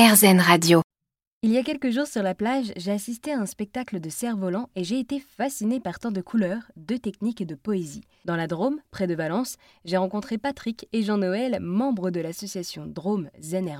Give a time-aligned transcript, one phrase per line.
[0.00, 0.80] RZN Radio.
[1.42, 4.70] Il y a quelques jours sur la plage, j'ai assisté à un spectacle de cerfs-volants
[4.74, 8.04] et j'ai été fasciné par tant de couleurs, de techniques et de poésie.
[8.24, 13.28] Dans la Drôme, près de Valence, j'ai rencontré Patrick et Jean-Noël, membres de l'association Drôme
[13.42, 13.70] Zen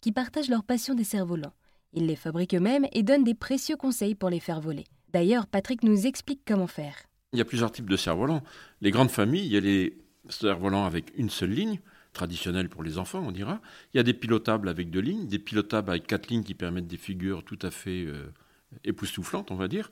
[0.00, 1.54] qui partagent leur passion des cerfs-volants.
[1.92, 4.86] Ils les fabriquent eux-mêmes et donnent des précieux conseils pour les faire voler.
[5.12, 6.96] D'ailleurs, Patrick nous explique comment faire.
[7.32, 8.42] Il y a plusieurs types de cerfs-volants.
[8.80, 9.96] Les grandes familles, il y a les
[10.28, 11.78] cerfs-volants avec une seule ligne,
[12.12, 13.60] traditionnel pour les enfants, on dira.
[13.92, 16.86] Il y a des pilotables avec deux lignes, des pilotables avec quatre lignes qui permettent
[16.86, 18.32] des figures tout à fait euh,
[18.84, 19.90] époustouflantes, on va dire.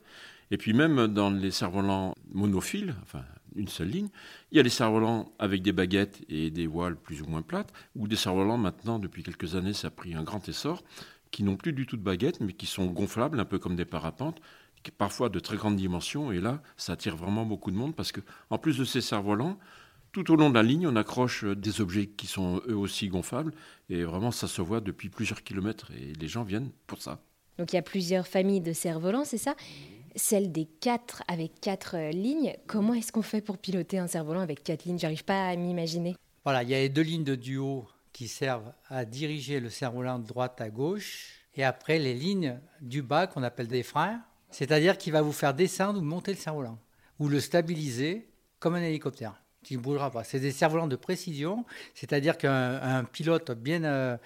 [0.51, 3.23] Et puis même dans les cerfs-volants monophiles, enfin
[3.55, 4.09] une seule ligne,
[4.51, 7.73] il y a les cerfs-volants avec des baguettes et des voiles plus ou moins plates,
[7.95, 10.83] ou des cerfs-volants maintenant, depuis quelques années, ça a pris un grand essor,
[11.31, 13.85] qui n'ont plus du tout de baguettes, mais qui sont gonflables, un peu comme des
[13.85, 14.41] parapentes,
[14.97, 16.31] parfois de très grande dimension.
[16.31, 19.57] Et là, ça attire vraiment beaucoup de monde parce que, en plus de ces cerfs-volants,
[20.11, 23.07] tout au long de la ligne, on accroche euh, des objets qui sont eux aussi
[23.07, 23.53] gonflables.
[23.89, 25.91] Et vraiment, ça se voit depuis plusieurs kilomètres.
[25.91, 27.21] Et les gens viennent pour ça.
[27.57, 29.55] Donc il y a plusieurs familles de cerfs-volants, c'est ça?
[30.15, 32.55] Celle des quatre avec quatre euh, lignes.
[32.67, 34.99] Comment est-ce qu'on fait pour piloter un cerf-volant avec quatre lignes?
[34.99, 36.15] J'arrive pas à m'imaginer.
[36.43, 40.19] Voilà, il y a les deux lignes de duo qui servent à diriger le cerf-volant
[40.19, 41.45] de droite à gauche.
[41.55, 44.21] Et après, les lignes du bas qu'on appelle des freins.
[44.49, 46.77] C'est-à-dire qu'il va vous faire descendre ou monter le cerf-volant.
[47.19, 48.27] Ou le stabiliser
[48.59, 50.23] comme un hélicoptère qui ne bougera pas.
[50.23, 54.17] C'est des cerfs-volants de précision, c'est-à-dire qu'un pilote bien euh,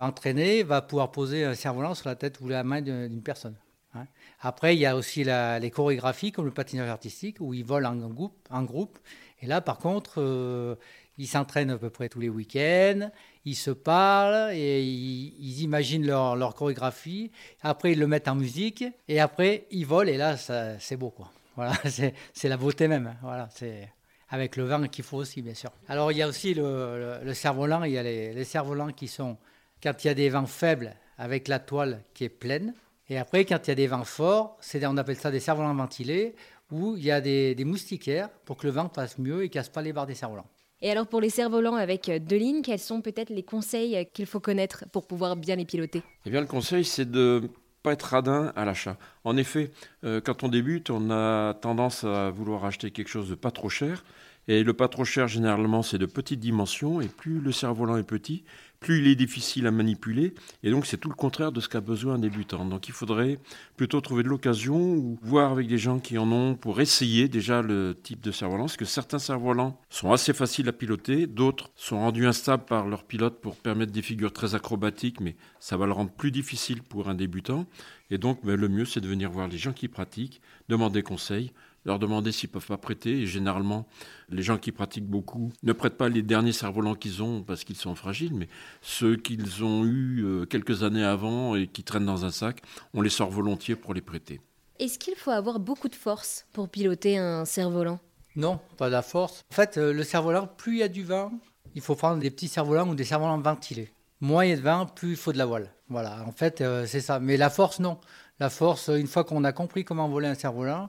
[0.00, 3.56] entraîné va pouvoir poser un cerf-volant sur la tête ou la main d'une personne.
[3.94, 4.06] Hein.
[4.40, 8.08] Après, il y a aussi les chorégraphies comme le patinage artistique où ils volent en
[8.08, 8.34] groupe.
[8.50, 8.98] En groupe.
[9.40, 10.76] Et là, par contre, euh,
[11.18, 13.10] ils s'entraînent à peu près tous les week-ends,
[13.44, 17.30] ils se parlent et ils, imaginent leur, chorégraphie.
[17.60, 21.10] Après, ils le mettent en musique et après, ils volent et là, c'est beau.
[21.10, 21.30] Quoi.
[21.56, 21.74] Voilà,
[22.32, 23.16] c'est la beauté même.
[23.22, 23.88] Voilà, c'est
[24.32, 25.70] avec le vent qu'il faut aussi, bien sûr.
[25.88, 27.84] Alors, il y a aussi le, le, cerf-volant.
[27.84, 29.36] Il y a les, les cerfs-volants qui sont,
[29.82, 32.74] quand il y a des vents faibles, avec la toile qui est pleine.
[33.10, 35.74] Et après, quand il y a des vents forts, c'est, on appelle ça des cerfs-volants
[35.74, 36.34] ventilés,
[36.70, 39.68] où il y a des, des, moustiquaires pour que le vent passe mieux et casse
[39.68, 40.48] pas les barres des cerfs-volants.
[40.80, 44.40] Et alors, pour les cerfs-volants avec deux lignes, quels sont peut-être les conseils qu'il faut
[44.40, 46.02] connaître pour pouvoir bien les piloter?
[46.24, 47.50] Eh bien, le conseil, c'est de
[47.82, 48.96] pas être radin à l'achat.
[49.24, 49.70] En effet,
[50.04, 53.68] euh, quand on débute, on a tendance à vouloir acheter quelque chose de pas trop
[53.68, 54.04] cher.
[54.48, 57.00] Et le pas trop cher, généralement, c'est de petites dimensions.
[57.00, 58.42] Et plus le cerf-volant est petit,
[58.80, 60.34] plus il est difficile à manipuler.
[60.64, 62.64] Et donc, c'est tout le contraire de ce qu'a besoin un débutant.
[62.64, 63.38] Donc, il faudrait
[63.76, 67.62] plutôt trouver de l'occasion ou voir avec des gens qui en ont pour essayer déjà
[67.62, 68.64] le type de cerf-volant.
[68.64, 73.04] Parce que certains cerfs-volants sont assez faciles à piloter, d'autres sont rendus instables par leur
[73.04, 77.08] pilote pour permettre des figures très acrobatiques, mais ça va le rendre plus difficile pour
[77.08, 77.66] un débutant.
[78.10, 81.52] Et donc, ben, le mieux, c'est de venir voir les gens qui pratiquent, demander conseil
[81.84, 83.22] leur demander s'ils peuvent pas prêter.
[83.22, 83.86] Et généralement,
[84.28, 87.76] les gens qui pratiquent beaucoup ne prêtent pas les derniers cerfs-volants qu'ils ont parce qu'ils
[87.76, 88.48] sont fragiles, mais
[88.80, 92.62] ceux qu'ils ont eus euh, quelques années avant et qui traînent dans un sac,
[92.94, 94.40] on les sort volontiers pour les prêter.
[94.78, 98.00] Est-ce qu'il faut avoir beaucoup de force pour piloter un cerf-volant?
[98.34, 99.44] Non, pas de la force.
[99.52, 101.32] En fait, euh, le cerf-volant, plus il y a du vent,
[101.74, 103.92] il faut prendre des petits cerfs-volants ou des cerfs-volants ventilés.
[104.20, 105.72] Moins il y a de vent, plus il faut de la voile.
[105.88, 107.20] Voilà, en fait, euh, c'est ça.
[107.20, 107.98] Mais la force, non.
[108.40, 110.88] La force, une fois qu'on a compris comment voler un cerf-volant,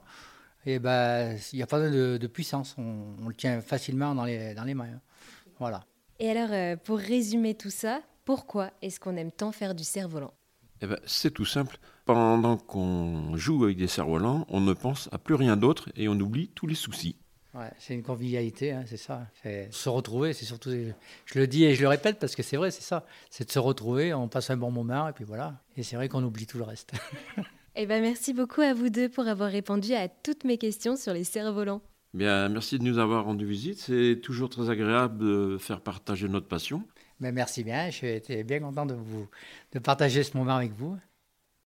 [0.66, 2.76] et ben, il n'y a pas de, de puissance.
[2.78, 4.86] On, le tient facilement dans les, dans les mains.
[4.86, 5.02] Hein.
[5.60, 5.86] Voilà.
[6.20, 10.34] Et alors, euh, pour résumer tout ça, pourquoi est-ce qu'on aime tant faire du cerf-volant?
[10.82, 11.78] Eh ben, C'est tout simple.
[12.06, 16.14] Pendant qu'on joue avec des cerfs-volants, on ne pense à plus rien d'autre et on
[16.14, 17.16] oublie tous les soucis.
[17.54, 19.28] Ouais, c'est une convivialité, hein, c'est ça.
[19.44, 20.72] Se retrouver, c'est surtout.
[20.72, 23.06] Je le dis et je le répète parce que c'est vrai, c'est ça.
[23.30, 25.62] C'est de se retrouver, on passe un bon moment et puis voilà.
[25.78, 26.94] Et c'est vrai qu'on oublie tout le reste.
[27.76, 31.12] Eh ben, merci beaucoup à vous deux pour avoir répondu à toutes mes questions sur
[31.12, 31.82] les cerfs-volants.
[32.14, 33.80] Bien, merci de nous avoir rendu visite.
[33.80, 36.84] C'est toujours très agréable de faire partager notre passion.
[37.20, 37.90] Mais merci bien.
[37.90, 39.28] J'ai été bien content de, vous,
[39.72, 40.96] de partager ce moment avec vous.